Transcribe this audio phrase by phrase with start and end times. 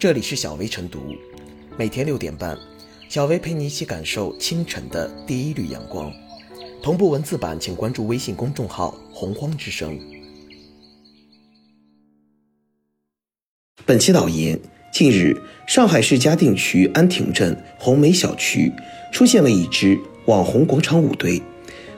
[0.00, 1.14] 这里是小薇晨读，
[1.76, 2.56] 每天六点半，
[3.10, 6.10] 小薇陪你一起感受清晨的第一缕阳光。
[6.82, 10.00] 同步文字版，请关注微信公众号“洪荒之声”。
[13.84, 14.58] 本期导言：
[14.90, 15.36] 近日，
[15.66, 18.72] 上海市嘉定区安亭镇红梅小区
[19.12, 21.42] 出现了一支网红广场舞队。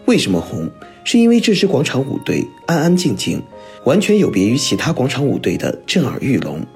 [0.06, 0.68] 为什么红？
[1.04, 3.40] 是因为这支广场舞队安安静静，
[3.84, 6.66] 完全有别于其他广场舞队的震耳欲聋。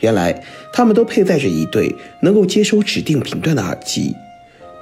[0.00, 4.14] 原来，他们都佩戴着一对能够接收指定频段的耳机，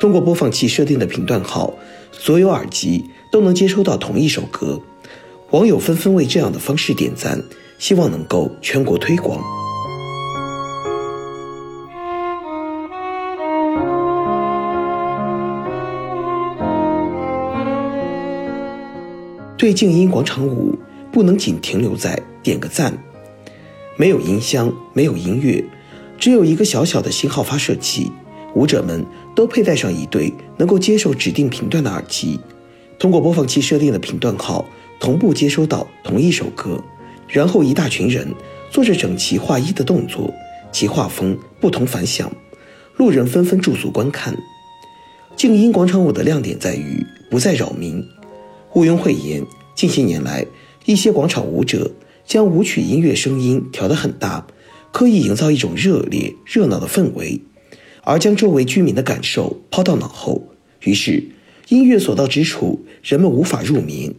[0.01, 1.73] 通过播放器设定的频段号，
[2.11, 4.81] 所有耳机都能接收到同一首歌。
[5.51, 7.41] 网友纷纷为这样的方式点赞，
[7.79, 9.41] 希望能够全国推广。
[19.57, 20.77] 对静音广场舞，
[21.11, 22.93] 不能仅停留在点个赞。
[23.97, 25.65] 没有音箱，没有音乐，
[26.19, 28.11] 只有一个小小的信号发射器。
[28.55, 32.39] 舞者们都佩戴上一对能够接受指定频段的耳机，
[32.99, 34.65] 通过播放器设定的频段号，
[34.99, 36.83] 同步接收到同一首歌。
[37.29, 38.29] 然后，一大群人
[38.71, 40.33] 做着整齐划一的动作，
[40.73, 42.31] 其画风不同凡响，
[42.97, 44.37] 路人纷纷驻足观看。
[45.37, 48.05] 静音广场舞的亮点在于不再扰民。
[48.75, 50.47] 毋庸讳言，近些年来，
[50.85, 51.91] 一些广场舞者。
[52.27, 54.47] 将舞曲音乐声音调得很大，
[54.93, 57.41] 刻意营造一种热烈热闹的氛围，
[58.03, 60.49] 而将周围居民的感受抛到脑后。
[60.83, 61.23] 于是，
[61.69, 64.15] 音乐所到之处，人们无法入眠，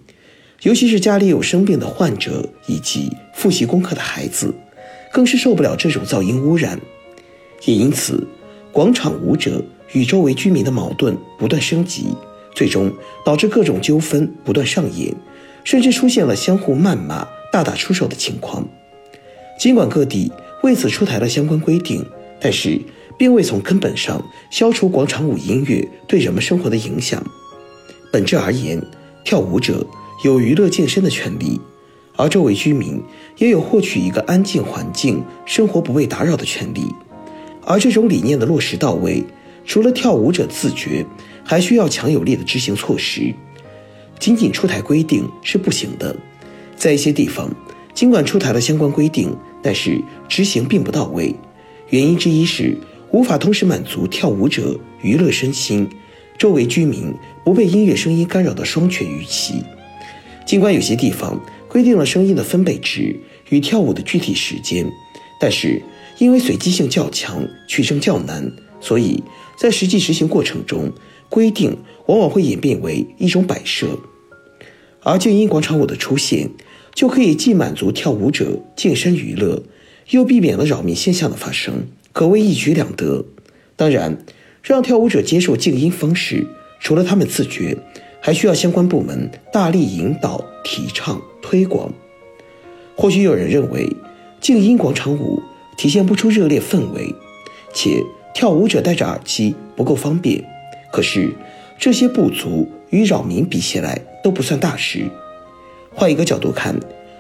[0.64, 4.53] 尤其是家里有生病的患者以及复习功课的孩子，
[5.11, 6.80] 更是受不了这种噪音污染。
[7.66, 8.28] 也因此，
[8.72, 12.06] 广场舞者与周围居民的矛盾不断升级，
[12.53, 12.92] 最终
[13.23, 15.14] 导致各种纠纷不断上演，
[15.64, 17.28] 甚至出现了相互谩骂。
[17.56, 18.67] 大打出手的情况，
[19.58, 20.30] 尽管各地
[20.61, 22.06] 为此出台了相关规定，
[22.38, 22.78] 但是
[23.17, 27.26] 并未从根本上消除广场舞音乐对人们生活的影响。
[28.11, 28.86] 本质而言，
[29.23, 29.88] 跳舞者
[30.26, 31.58] 有娱乐健身的权利，
[32.17, 33.02] 而周围居民
[33.38, 36.93] 也有获取一个安静环境、生活不被打扰的权利。
[37.66, 39.23] 而这种理念的落实到位，
[39.66, 41.05] 除了跳舞者自觉，
[41.45, 43.33] 还需要强有力的执行措施。
[44.20, 46.14] 仅仅出台规定是不行的。
[46.75, 47.49] 在一些地方，
[47.93, 51.33] 尽管出台了相关规定，但是执行并不到位。
[51.89, 52.77] 原因之一是
[53.11, 55.87] 无法同时满足跳舞者娱乐身心、
[56.37, 57.13] 周围居民
[57.43, 59.63] 不被音乐声音干扰的双全预期。
[60.45, 63.19] 尽管有些地方规定了声音的分贝值
[63.49, 64.86] 与跳舞的具体时间，
[65.39, 65.81] 但是
[66.17, 69.23] 因为随机性较强、取证较难，所以
[69.57, 70.92] 在实际执行过程中，
[71.30, 73.87] 规定往往会演变为一种摆设。
[75.02, 76.49] 而静音广场舞的出现，
[76.95, 79.61] 就可以既满足跳舞者健身娱乐，
[80.11, 83.26] 又避免了扰民现象的发生，可谓一举两得。
[83.76, 84.17] 当然，
[84.64, 86.48] 让跳舞者接受静音方式，
[86.80, 87.78] 除了他们自觉，
[88.22, 91.94] 还需要相关部门大力引导、提倡、推广。
[92.95, 93.88] 或许有人认为，
[94.39, 95.44] 静音广场舞
[95.78, 97.14] 体现不出热烈氛围，
[97.73, 98.02] 且
[98.34, 100.42] 跳舞者戴着耳机不够方便。
[100.94, 101.36] 可是，
[101.78, 104.02] 这些不足与扰民比起来。
[104.26, 105.08] 都不算大事。
[105.95, 106.78] 换一个角度看，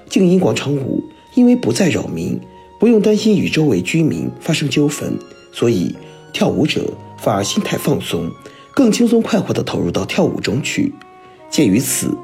[0.09, 1.01] 静音广场舞
[1.33, 2.37] 因为不再扰民，
[2.77, 5.17] 不用担心与周围居民发生纠纷，
[5.53, 5.95] 所以
[6.33, 6.81] 跳舞者
[7.17, 8.29] 反而心态放松，
[8.73, 10.93] 更轻松快活地投入到跳舞中去。
[11.49, 12.15] 鉴于此，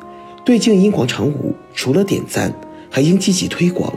[0.44, 2.54] 对静音广场舞除了点赞，
[2.90, 3.94] 还应积极推广。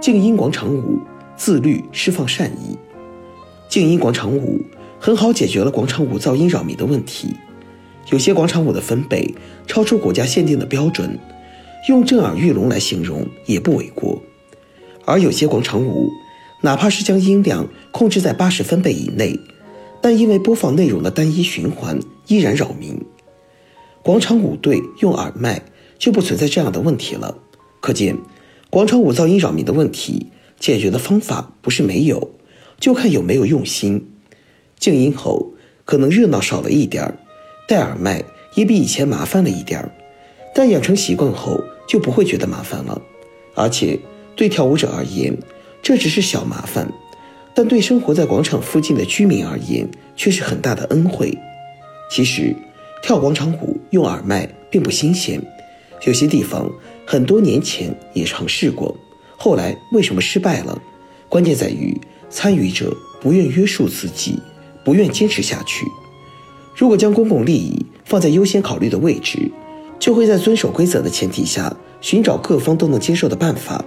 [0.00, 0.98] 静音广场舞
[1.38, 2.76] 自律释放善意，
[3.68, 4.60] 静音广场舞
[4.98, 7.28] 很好解决了广场舞噪音扰民的问题。
[8.10, 9.32] 有些广场舞的分贝
[9.66, 11.16] 超出国家限定的标准，
[11.88, 14.20] 用震耳欲聋来形容也不为过。
[15.04, 16.10] 而有些广场舞，
[16.62, 19.38] 哪怕是将音量控制在八十分贝以内，
[20.02, 23.00] 但因为播放内容的单一循环依然扰民。
[24.02, 25.62] 广场舞队用耳麦
[25.98, 27.38] 就不存在这样的问题了，
[27.80, 28.16] 可见。
[28.70, 30.26] 广场舞噪音扰民的问题，
[30.58, 32.30] 解决的方法不是没有，
[32.80, 34.10] 就看有没有用心。
[34.78, 35.52] 静音后
[35.84, 37.14] 可能热闹少了一点儿，
[37.68, 38.22] 戴耳麦
[38.54, 39.90] 也比以前麻烦了一点儿，
[40.54, 43.00] 但养成习惯后就不会觉得麻烦了。
[43.54, 43.98] 而且
[44.36, 45.36] 对跳舞者而言，
[45.82, 46.92] 这只是小麻烦，
[47.54, 51.36] 但对生活在广场附近的居民而言却是很大的恩惠。
[52.10, 52.54] 其实，
[53.02, 55.40] 跳广场舞用耳麦并不新鲜。
[56.06, 56.70] 有些地方
[57.04, 58.96] 很多年前也尝试过，
[59.38, 60.78] 后来为什么失败了？
[61.28, 61.98] 关键在于
[62.28, 64.38] 参与者不愿约束自己，
[64.84, 65.86] 不愿坚持下去。
[66.74, 69.50] 如果将公共利益放在优先考虑的位置，
[69.98, 73.84] 就会在遵守规则的前提下，寻找各方都能接受的办法。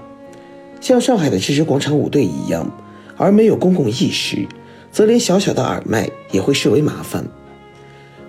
[0.79, 2.69] 像上海的这支广场舞队一样，
[3.17, 4.47] 而没有公共意识，
[4.91, 7.25] 则连小小的耳麦也会视为麻烦。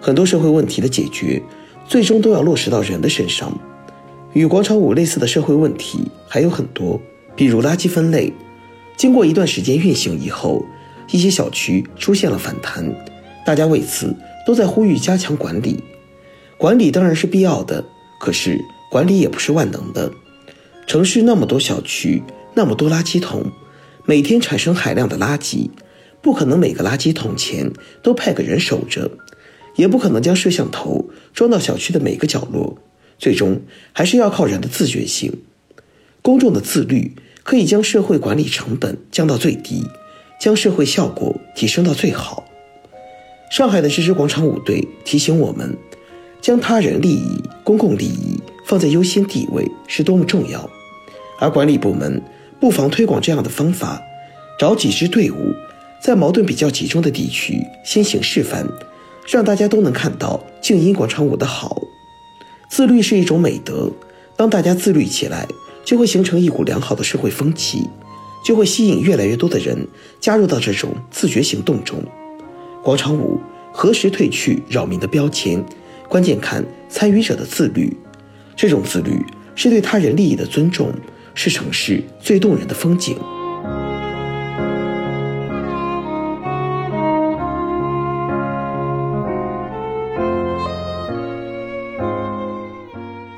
[0.00, 1.42] 很多社会问题的解决，
[1.88, 3.56] 最终都要落实到人的身上。
[4.32, 7.00] 与广场舞类似的社会问题还有很多，
[7.34, 8.32] 比如垃圾分类。
[8.96, 10.64] 经过一段时间运行以后，
[11.10, 12.84] 一些小区出现了反弹，
[13.44, 14.14] 大家为此
[14.46, 15.82] 都在呼吁加强管理。
[16.58, 17.84] 管理当然是必要的，
[18.20, 20.12] 可是管理也不是万能的。
[20.86, 22.22] 城市那么多小区，
[22.54, 23.50] 那么多垃圾桶，
[24.04, 25.70] 每天产生海量的垃圾，
[26.20, 29.10] 不可能每个垃圾桶前都派个人守着，
[29.74, 32.76] 也不可能将摄像头装到小区的每个角落。
[33.18, 33.60] 最终
[33.92, 35.32] 还是要靠人的自觉性，
[36.22, 39.84] 公众的自律可以将社会管理成本降到最低，
[40.40, 42.44] 将社会效果提升到最好。
[43.50, 45.76] 上海的这支广场舞队提醒我们，
[46.40, 50.70] 将他人利益、公共利益放在优先地位是多么重要。
[51.40, 52.22] 而管理部门
[52.60, 54.00] 不妨推广这样的方法，
[54.58, 55.52] 找几支队伍，
[56.00, 58.64] 在矛盾比较集中的地区先行示范，
[59.28, 61.82] 让大家都能看到静音广场舞的好。
[62.70, 63.90] 自律是一种美德，
[64.36, 65.46] 当大家自律起来，
[65.84, 67.88] 就会形成一股良好的社会风气，
[68.44, 69.86] 就会吸引越来越多的人
[70.20, 72.02] 加入到这种自觉行动中。
[72.82, 73.40] 广场舞
[73.72, 75.64] 何时褪去扰民的标签，
[76.08, 77.96] 关键看参与者的自律。
[78.54, 79.24] 这种自律
[79.54, 80.92] 是对他人利益的尊重，
[81.34, 83.16] 是城市最动人的风景。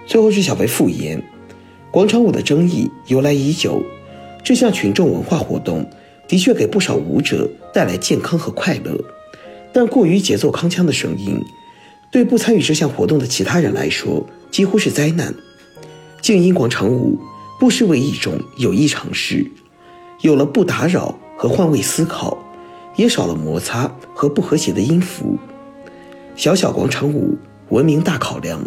[0.07, 1.21] 最后是小贝复言，
[1.95, 3.81] 广场舞的争议由来已久，
[4.43, 5.89] 这项群众文化活动
[6.27, 8.99] 的确给不少舞者带来健康和快乐，
[9.73, 11.41] 但过于节奏铿锵的声音，
[12.11, 15.33] 对不参与这项活动的其他人来说几乎是灾难。
[16.21, 17.17] 静音广场舞
[17.61, 19.49] 不失为一种有益尝试，
[20.23, 22.37] 有了不打扰和换位思考，
[22.97, 25.39] 也少了摩擦和不和谐的音符。
[26.35, 27.39] 小小广场舞，
[27.69, 28.61] 文明大考量。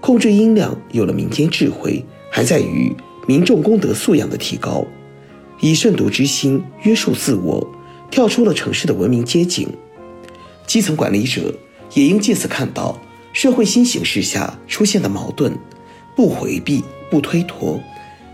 [0.00, 2.04] 控制音量有了民间智慧，
[2.38, 2.94] 还在于
[3.26, 4.86] 民众公德素养的提高，
[5.58, 7.68] 以慎独之心约束自我，
[8.12, 9.68] 跳出了城市的文明街景。
[10.64, 11.52] 基层管理者
[11.94, 12.96] 也应借此看到
[13.32, 15.52] 社会新形势下出现的矛盾，
[16.14, 17.80] 不回避，不推脱，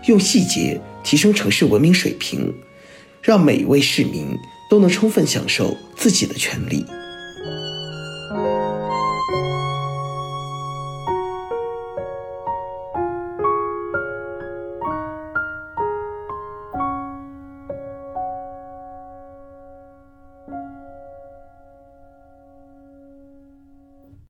[0.05, 2.53] 用细节提升城市文明水平，
[3.23, 4.37] 让每一位市民
[4.69, 6.85] 都能充分享受自己的权利。